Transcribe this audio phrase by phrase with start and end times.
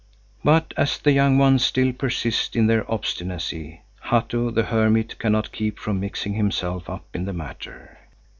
[0.43, 5.77] But as the young ones still persist in their obstinacy, Hatto the hermit cannot keep
[5.77, 7.99] from mixing himself up in the matter.